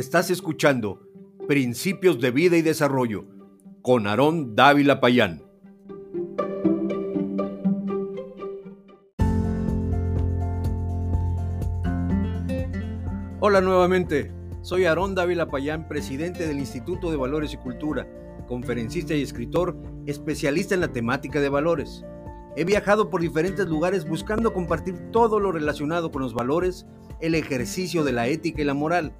Estás 0.00 0.30
escuchando 0.30 1.06
Principios 1.46 2.22
de 2.22 2.30
Vida 2.30 2.56
y 2.56 2.62
Desarrollo 2.62 3.26
con 3.82 4.06
Aarón 4.06 4.56
Dávila 4.56 4.98
Payán. 4.98 5.42
Hola 13.40 13.60
nuevamente, 13.60 14.32
soy 14.62 14.86
Aarón 14.86 15.14
Dávila 15.14 15.50
Payán, 15.50 15.86
presidente 15.86 16.48
del 16.48 16.60
Instituto 16.60 17.10
de 17.10 17.18
Valores 17.18 17.52
y 17.52 17.58
Cultura, 17.58 18.08
conferencista 18.48 19.14
y 19.14 19.20
escritor, 19.20 19.76
especialista 20.06 20.74
en 20.74 20.80
la 20.80 20.92
temática 20.92 21.40
de 21.40 21.50
valores. 21.50 22.06
He 22.56 22.64
viajado 22.64 23.10
por 23.10 23.20
diferentes 23.20 23.66
lugares 23.66 24.08
buscando 24.08 24.54
compartir 24.54 25.10
todo 25.12 25.38
lo 25.40 25.52
relacionado 25.52 26.10
con 26.10 26.22
los 26.22 26.32
valores, 26.32 26.86
el 27.20 27.34
ejercicio 27.34 28.02
de 28.02 28.12
la 28.12 28.28
ética 28.28 28.62
y 28.62 28.64
la 28.64 28.72
moral 28.72 29.12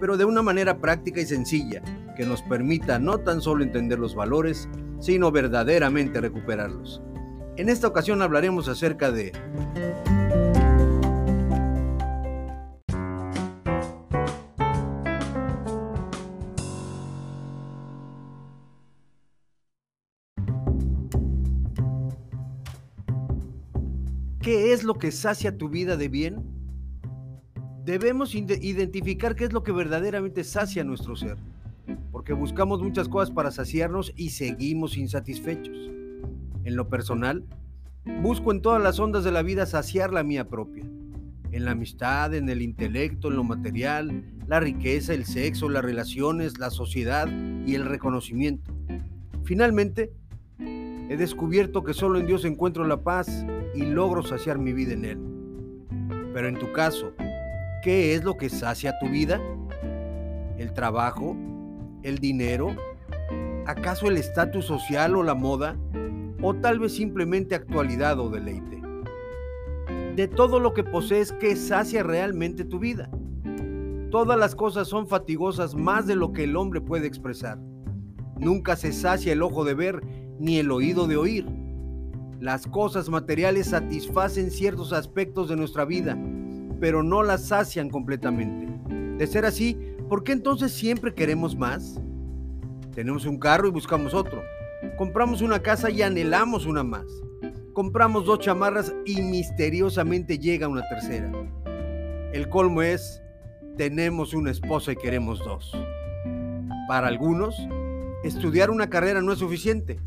pero 0.00 0.16
de 0.16 0.24
una 0.24 0.42
manera 0.42 0.78
práctica 0.78 1.20
y 1.20 1.26
sencilla, 1.26 1.82
que 2.16 2.26
nos 2.26 2.42
permita 2.42 2.98
no 2.98 3.18
tan 3.18 3.40
solo 3.40 3.62
entender 3.62 3.98
los 3.98 4.14
valores, 4.14 4.68
sino 5.00 5.30
verdaderamente 5.30 6.20
recuperarlos. 6.20 7.00
En 7.56 7.68
esta 7.68 7.88
ocasión 7.88 8.22
hablaremos 8.22 8.68
acerca 8.68 9.10
de... 9.10 9.32
¿Qué 24.40 24.72
es 24.72 24.82
lo 24.82 24.94
que 24.94 25.12
sacia 25.12 25.58
tu 25.58 25.68
vida 25.68 25.96
de 25.96 26.08
bien? 26.08 26.57
Debemos 27.88 28.34
identificar 28.34 29.34
qué 29.34 29.44
es 29.44 29.54
lo 29.54 29.62
que 29.62 29.72
verdaderamente 29.72 30.44
sacia 30.44 30.84
nuestro 30.84 31.16
ser, 31.16 31.38
porque 32.12 32.34
buscamos 32.34 32.82
muchas 32.82 33.08
cosas 33.08 33.30
para 33.30 33.50
saciarnos 33.50 34.12
y 34.14 34.28
seguimos 34.28 34.98
insatisfechos. 34.98 35.90
En 36.64 36.76
lo 36.76 36.90
personal, 36.90 37.46
busco 38.20 38.52
en 38.52 38.60
todas 38.60 38.82
las 38.82 38.98
ondas 39.00 39.24
de 39.24 39.32
la 39.32 39.40
vida 39.40 39.64
saciar 39.64 40.12
la 40.12 40.22
mía 40.22 40.50
propia, 40.50 40.84
en 41.50 41.64
la 41.64 41.70
amistad, 41.70 42.34
en 42.34 42.50
el 42.50 42.60
intelecto, 42.60 43.28
en 43.28 43.36
lo 43.36 43.44
material, 43.44 44.22
la 44.46 44.60
riqueza, 44.60 45.14
el 45.14 45.24
sexo, 45.24 45.70
las 45.70 45.82
relaciones, 45.82 46.58
la 46.58 46.68
sociedad 46.68 47.26
y 47.66 47.74
el 47.74 47.86
reconocimiento. 47.86 48.70
Finalmente, 49.44 50.12
he 50.58 51.16
descubierto 51.16 51.84
que 51.84 51.94
solo 51.94 52.20
en 52.20 52.26
Dios 52.26 52.44
encuentro 52.44 52.86
la 52.86 53.02
paz 53.02 53.46
y 53.74 53.86
logro 53.86 54.22
saciar 54.22 54.58
mi 54.58 54.74
vida 54.74 54.92
en 54.92 55.04
Él. 55.06 55.18
Pero 56.34 56.48
en 56.48 56.58
tu 56.58 56.70
caso, 56.72 57.14
¿Qué 57.82 58.14
es 58.14 58.24
lo 58.24 58.36
que 58.36 58.48
sacia 58.48 58.98
tu 58.98 59.08
vida? 59.08 59.40
¿El 60.58 60.72
trabajo? 60.72 61.36
¿El 62.02 62.18
dinero? 62.18 62.74
¿Acaso 63.66 64.08
el 64.08 64.16
estatus 64.16 64.64
social 64.64 65.14
o 65.14 65.22
la 65.22 65.34
moda? 65.34 65.76
¿O 66.42 66.54
tal 66.54 66.80
vez 66.80 66.94
simplemente 66.94 67.54
actualidad 67.54 68.18
o 68.18 68.30
deleite? 68.30 68.82
De 70.16 70.26
todo 70.26 70.58
lo 70.58 70.74
que 70.74 70.82
posees, 70.82 71.30
¿qué 71.30 71.54
sacia 71.54 72.02
realmente 72.02 72.64
tu 72.64 72.80
vida? 72.80 73.08
Todas 74.10 74.36
las 74.36 74.56
cosas 74.56 74.88
son 74.88 75.06
fatigosas 75.06 75.76
más 75.76 76.08
de 76.08 76.16
lo 76.16 76.32
que 76.32 76.44
el 76.44 76.56
hombre 76.56 76.80
puede 76.80 77.06
expresar. 77.06 77.60
Nunca 78.38 78.74
se 78.74 78.92
sacia 78.92 79.32
el 79.32 79.42
ojo 79.42 79.64
de 79.64 79.74
ver 79.74 80.02
ni 80.40 80.58
el 80.58 80.72
oído 80.72 81.06
de 81.06 81.16
oír. 81.16 81.46
Las 82.40 82.66
cosas 82.66 83.08
materiales 83.08 83.68
satisfacen 83.68 84.50
ciertos 84.50 84.92
aspectos 84.92 85.48
de 85.48 85.56
nuestra 85.56 85.84
vida, 85.84 86.16
pero 86.80 87.02
no 87.02 87.22
las 87.22 87.46
sacian 87.46 87.90
completamente. 87.90 88.68
De 89.18 89.26
ser 89.26 89.44
así, 89.44 89.76
¿por 90.08 90.22
qué 90.24 90.32
entonces 90.32 90.72
siempre 90.72 91.14
queremos 91.14 91.56
más? 91.56 92.00
Tenemos 92.94 93.26
un 93.26 93.38
carro 93.38 93.68
y 93.68 93.70
buscamos 93.70 94.14
otro. 94.14 94.42
Compramos 94.96 95.42
una 95.42 95.60
casa 95.60 95.90
y 95.90 96.02
anhelamos 96.02 96.66
una 96.66 96.82
más. 96.82 97.06
Compramos 97.72 98.24
dos 98.24 98.40
chamarras 98.40 98.94
y 99.04 99.22
misteriosamente 99.22 100.38
llega 100.38 100.68
una 100.68 100.82
tercera. 100.88 101.30
El 102.32 102.48
colmo 102.48 102.82
es, 102.82 103.22
tenemos 103.76 104.34
una 104.34 104.50
esposa 104.50 104.92
y 104.92 104.96
queremos 104.96 105.38
dos. 105.40 105.72
Para 106.88 107.08
algunos, 107.08 107.56
estudiar 108.24 108.70
una 108.70 108.90
carrera 108.90 109.20
no 109.20 109.32
es 109.32 109.38
suficiente. 109.38 110.00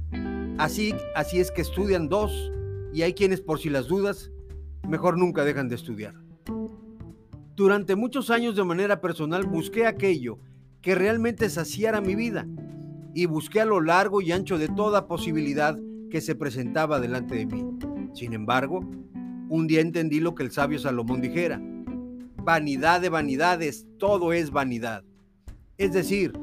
Así, 0.58 0.94
así 1.16 1.40
es 1.40 1.52
que 1.52 1.62
estudian 1.62 2.10
dos 2.10 2.52
y 2.94 3.04
hay 3.04 3.14
quienes 3.14 3.42
por 3.42 3.60
si 3.60 3.70
las 3.70 3.88
dudas, 3.88 4.32
mejor 4.88 5.18
nunca 5.18 5.46
dejan 5.46 5.70
de 5.70 5.76
estudiar. 5.76 6.14
Durante 7.62 7.96
muchos 7.96 8.32
años 8.32 8.56
de 8.56 8.64
manera 8.64 9.02
personal 9.02 9.46
busqué 9.46 9.86
aquello 9.86 10.40
que 10.82 10.96
realmente 10.96 11.48
saciara 11.48 12.02
mi 12.02 12.16
vida 12.16 12.48
y 13.14 13.28
busqué 13.28 13.62
a 13.62 13.66
lo 13.66 13.82
largo 13.82 14.20
y 14.20 14.32
ancho 14.32 14.58
de 14.58 14.68
toda 14.68 15.08
posibilidad 15.08 15.78
que 16.10 16.22
se 16.22 16.34
presentaba 16.34 17.00
delante 17.00 17.36
de 17.36 17.46
mí. 17.46 17.64
Sin 18.16 18.34
embargo, 18.34 18.80
un 19.48 19.68
día 19.68 19.82
entendí 19.82 20.20
lo 20.20 20.34
que 20.34 20.42
el 20.42 20.50
sabio 20.50 20.80
Salomón 20.80 21.22
dijera. 21.22 21.62
Vanidad 22.38 23.00
de 23.00 23.10
vanidades, 23.10 23.86
todo 24.00 24.34
es 24.34 24.50
vanidad. 24.50 25.04
Es 25.78 25.94
decir, 25.94 26.34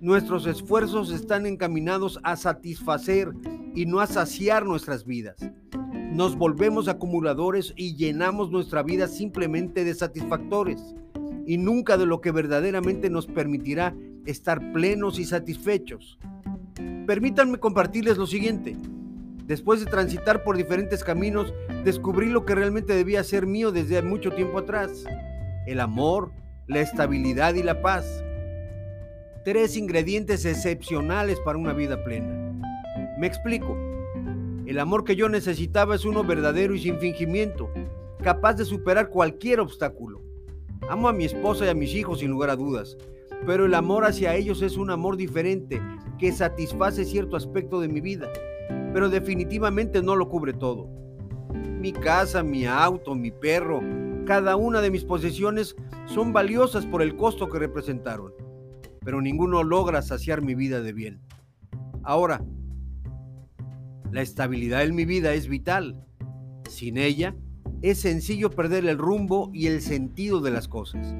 nuestros 0.00 0.46
esfuerzos 0.46 1.12
están 1.12 1.44
encaminados 1.44 2.18
a 2.22 2.36
satisfacer 2.36 3.32
y 3.74 3.84
no 3.84 4.00
a 4.00 4.06
saciar 4.06 4.64
nuestras 4.64 5.04
vidas 5.04 5.36
nos 6.14 6.36
volvemos 6.36 6.86
acumuladores 6.86 7.74
y 7.76 7.96
llenamos 7.96 8.52
nuestra 8.52 8.84
vida 8.84 9.08
simplemente 9.08 9.84
de 9.84 9.94
satisfactores 9.94 10.94
y 11.44 11.58
nunca 11.58 11.96
de 11.98 12.06
lo 12.06 12.20
que 12.20 12.30
verdaderamente 12.30 13.10
nos 13.10 13.26
permitirá 13.26 13.96
estar 14.24 14.72
plenos 14.72 15.18
y 15.18 15.24
satisfechos. 15.24 16.18
Permítanme 17.08 17.58
compartirles 17.58 18.16
lo 18.16 18.28
siguiente. 18.28 18.76
Después 19.44 19.80
de 19.80 19.86
transitar 19.86 20.44
por 20.44 20.56
diferentes 20.56 21.02
caminos, 21.02 21.52
descubrí 21.84 22.28
lo 22.28 22.46
que 22.46 22.54
realmente 22.54 22.94
debía 22.94 23.24
ser 23.24 23.46
mío 23.46 23.72
desde 23.72 24.00
mucho 24.00 24.30
tiempo 24.30 24.58
atrás. 24.58 25.04
El 25.66 25.80
amor, 25.80 26.30
la 26.68 26.80
estabilidad 26.80 27.54
y 27.54 27.64
la 27.64 27.82
paz. 27.82 28.06
Tres 29.44 29.76
ingredientes 29.76 30.44
excepcionales 30.44 31.40
para 31.40 31.58
una 31.58 31.72
vida 31.72 32.02
plena. 32.04 32.52
Me 33.18 33.26
explico. 33.26 33.93
El 34.66 34.78
amor 34.78 35.04
que 35.04 35.14
yo 35.14 35.28
necesitaba 35.28 35.94
es 35.94 36.06
uno 36.06 36.24
verdadero 36.24 36.74
y 36.74 36.80
sin 36.80 36.98
fingimiento, 36.98 37.70
capaz 38.22 38.54
de 38.54 38.64
superar 38.64 39.10
cualquier 39.10 39.60
obstáculo. 39.60 40.22
Amo 40.88 41.08
a 41.08 41.12
mi 41.12 41.26
esposa 41.26 41.66
y 41.66 41.68
a 41.68 41.74
mis 41.74 41.94
hijos 41.94 42.20
sin 42.20 42.30
lugar 42.30 42.48
a 42.48 42.56
dudas, 42.56 42.96
pero 43.44 43.66
el 43.66 43.74
amor 43.74 44.06
hacia 44.06 44.34
ellos 44.34 44.62
es 44.62 44.78
un 44.78 44.90
amor 44.90 45.18
diferente 45.18 45.82
que 46.18 46.32
satisface 46.32 47.04
cierto 47.04 47.36
aspecto 47.36 47.78
de 47.78 47.88
mi 47.88 48.00
vida, 48.00 48.32
pero 48.94 49.10
definitivamente 49.10 50.02
no 50.02 50.16
lo 50.16 50.30
cubre 50.30 50.54
todo. 50.54 50.88
Mi 51.52 51.92
casa, 51.92 52.42
mi 52.42 52.64
auto, 52.64 53.14
mi 53.14 53.30
perro, 53.30 53.82
cada 54.24 54.56
una 54.56 54.80
de 54.80 54.90
mis 54.90 55.04
posesiones 55.04 55.76
son 56.06 56.32
valiosas 56.32 56.86
por 56.86 57.02
el 57.02 57.16
costo 57.16 57.50
que 57.50 57.58
representaron, 57.58 58.32
pero 59.04 59.20
ninguno 59.20 59.62
logra 59.62 60.00
saciar 60.00 60.40
mi 60.40 60.54
vida 60.54 60.80
de 60.80 60.94
bien. 60.94 61.20
Ahora, 62.02 62.42
la 64.14 64.22
estabilidad 64.22 64.84
en 64.84 64.94
mi 64.94 65.04
vida 65.04 65.34
es 65.34 65.48
vital. 65.48 66.00
Sin 66.70 66.98
ella, 66.98 67.34
es 67.82 67.98
sencillo 67.98 68.48
perder 68.48 68.86
el 68.86 68.96
rumbo 68.96 69.50
y 69.52 69.66
el 69.66 69.82
sentido 69.82 70.40
de 70.40 70.52
las 70.52 70.68
cosas. 70.68 71.16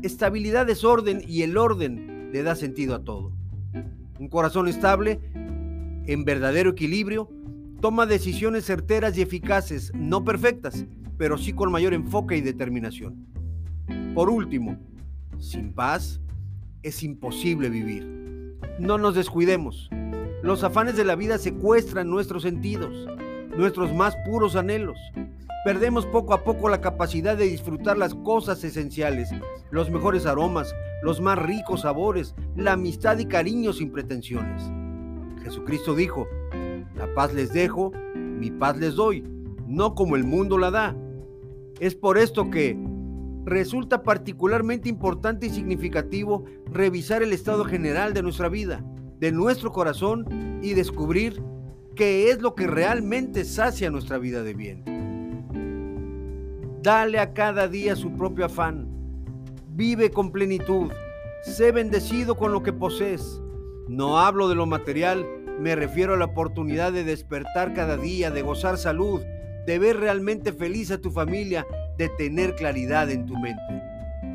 Estabilidad 0.00 0.70
es 0.70 0.84
orden 0.84 1.24
y 1.26 1.42
el 1.42 1.56
orden 1.56 2.30
le 2.32 2.44
da 2.44 2.54
sentido 2.54 2.94
a 2.94 3.02
todo. 3.02 3.32
Un 4.20 4.28
corazón 4.28 4.68
estable, 4.68 5.18
en 6.06 6.24
verdadero 6.24 6.70
equilibrio, 6.70 7.28
toma 7.80 8.06
decisiones 8.06 8.64
certeras 8.64 9.18
y 9.18 9.22
eficaces, 9.22 9.90
no 9.92 10.22
perfectas, 10.22 10.86
pero 11.18 11.36
sí 11.36 11.52
con 11.52 11.72
mayor 11.72 11.94
enfoque 11.94 12.36
y 12.36 12.42
determinación. 12.42 13.26
Por 14.14 14.30
último, 14.30 14.78
sin 15.40 15.72
paz 15.72 16.20
es 16.84 17.02
imposible 17.02 17.70
vivir. 17.70 18.06
No 18.78 18.98
nos 18.98 19.16
descuidemos. 19.16 19.90
Los 20.44 20.62
afanes 20.62 20.94
de 20.94 21.04
la 21.04 21.16
vida 21.16 21.38
secuestran 21.38 22.10
nuestros 22.10 22.42
sentidos, 22.42 23.08
nuestros 23.56 23.94
más 23.94 24.14
puros 24.26 24.56
anhelos. 24.56 24.98
perdemos 25.64 26.04
poco 26.04 26.34
a 26.34 26.44
poco 26.44 26.68
la 26.68 26.82
capacidad 26.82 27.34
de 27.34 27.46
disfrutar 27.46 27.96
las 27.96 28.14
cosas 28.14 28.62
esenciales, 28.62 29.30
los 29.70 29.90
mejores 29.90 30.26
aromas, 30.26 30.74
los 31.02 31.22
más 31.22 31.38
ricos 31.38 31.80
sabores, 31.80 32.34
la 32.56 32.72
amistad 32.72 33.16
y 33.16 33.24
cariño 33.24 33.72
sin 33.72 33.90
pretensiones. 33.90 34.70
Jesucristo 35.42 35.94
dijo, 35.94 36.28
la 36.94 37.06
paz 37.14 37.32
les 37.32 37.54
dejo, 37.54 37.92
mi 38.14 38.50
paz 38.50 38.76
les 38.76 38.96
doy, 38.96 39.24
no 39.66 39.94
como 39.94 40.14
el 40.14 40.24
mundo 40.24 40.58
la 40.58 40.70
da. 40.70 40.94
Es 41.80 41.94
por 41.94 42.18
esto 42.18 42.50
que 42.50 42.78
resulta 43.46 44.02
particularmente 44.02 44.90
importante 44.90 45.46
y 45.46 45.50
significativo 45.50 46.44
revisar 46.70 47.22
el 47.22 47.32
estado 47.32 47.64
general 47.64 48.12
de 48.12 48.22
nuestra 48.22 48.50
vida, 48.50 48.84
de 49.18 49.32
nuestro 49.32 49.72
corazón 49.72 50.60
y 50.62 50.74
descubrir 50.74 51.42
qué 51.94 52.30
es 52.30 52.40
lo 52.40 52.54
que 52.54 52.66
realmente 52.66 53.44
sacia 53.44 53.90
nuestra 53.90 54.18
vida 54.18 54.42
de 54.42 54.54
bien. 54.54 54.84
Dale 56.82 57.18
a 57.18 57.32
cada 57.32 57.68
día 57.68 57.96
su 57.96 58.12
propio 58.12 58.44
afán. 58.44 58.88
Vive 59.70 60.10
con 60.10 60.30
plenitud. 60.30 60.92
Sé 61.42 61.72
bendecido 61.72 62.36
con 62.36 62.52
lo 62.52 62.62
que 62.62 62.72
posees. 62.72 63.40
No 63.88 64.18
hablo 64.18 64.48
de 64.48 64.54
lo 64.54 64.66
material, 64.66 65.26
me 65.58 65.76
refiero 65.76 66.14
a 66.14 66.16
la 66.16 66.26
oportunidad 66.26 66.92
de 66.92 67.04
despertar 67.04 67.74
cada 67.74 67.96
día, 67.96 68.30
de 68.30 68.42
gozar 68.42 68.76
salud, 68.76 69.22
de 69.66 69.78
ver 69.78 69.98
realmente 69.98 70.52
feliz 70.52 70.90
a 70.90 71.00
tu 71.00 71.10
familia, 71.10 71.66
de 71.96 72.08
tener 72.10 72.54
claridad 72.54 73.10
en 73.10 73.24
tu 73.26 73.34
mente. 73.38 73.82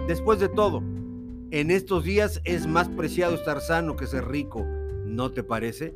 Después 0.08 0.40
de 0.40 0.50
todo, 0.50 0.82
en 1.52 1.72
estos 1.72 2.04
días 2.04 2.42
es 2.44 2.68
más 2.68 2.88
preciado 2.90 3.36
estar 3.36 3.62
sano 3.62 3.96
que 3.96 4.08
ser 4.08 4.28
rico, 4.28 4.66
¿no 5.06 5.32
te 5.32 5.44
parece? 5.44 5.96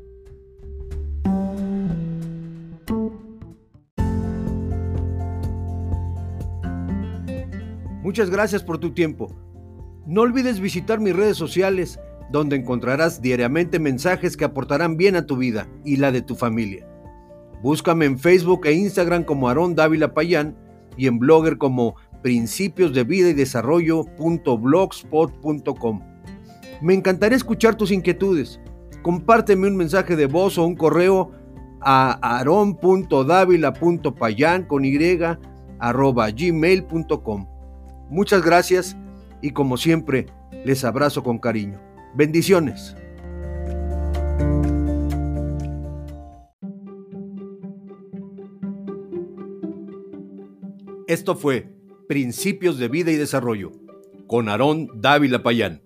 Muchas 8.02 8.28
gracias 8.28 8.62
por 8.62 8.78
tu 8.78 8.92
tiempo. 8.92 9.34
No 10.06 10.22
olvides 10.22 10.60
visitar 10.60 11.00
mis 11.00 11.16
redes 11.16 11.36
sociales, 11.36 11.98
donde 12.30 12.56
encontrarás 12.56 13.22
diariamente 13.22 13.78
mensajes 13.78 14.36
que 14.36 14.44
aportarán 14.44 14.96
bien 14.96 15.16
a 15.16 15.26
tu 15.26 15.36
vida 15.36 15.68
y 15.84 15.96
la 15.96 16.12
de 16.12 16.20
tu 16.20 16.34
familia. 16.34 16.86
Búscame 17.62 18.04
en 18.04 18.18
Facebook 18.18 18.66
e 18.66 18.72
Instagram 18.72 19.24
como 19.24 19.48
Aarón 19.48 19.74
Dávila 19.74 20.12
Payán 20.12 20.54
y 20.96 21.06
en 21.06 21.18
Blogger 21.18 21.56
como 21.56 21.96
principios 22.24 22.92
de 22.94 23.04
vida 23.04 23.28
y 23.28 23.34
desarrollo.blogspot.com. 23.34 26.00
Me 26.80 26.94
encantaría 26.94 27.36
escuchar 27.36 27.74
tus 27.74 27.90
inquietudes. 27.90 28.58
Compárteme 29.02 29.68
un 29.68 29.76
mensaje 29.76 30.16
de 30.16 30.24
voz 30.24 30.56
o 30.56 30.64
un 30.64 30.74
correo 30.74 31.32
a 31.82 32.12
aron.davila.payan 32.38 34.64
con 34.64 34.86
y 34.86 34.96
arroba 35.78 36.30
gmail.com. 36.30 37.46
Muchas 38.08 38.42
gracias 38.42 38.96
y 39.42 39.50
como 39.50 39.76
siempre 39.76 40.24
les 40.64 40.82
abrazo 40.82 41.22
con 41.22 41.36
cariño. 41.36 41.78
Bendiciones. 42.14 42.96
Esto 51.06 51.36
fue 51.36 51.73
Principios 52.06 52.78
de 52.78 52.88
Vida 52.88 53.10
y 53.10 53.16
Desarrollo 53.16 53.72
con 54.26 54.48
Aarón 54.48 54.88
Dávila 54.94 55.42
Payán. 55.42 55.82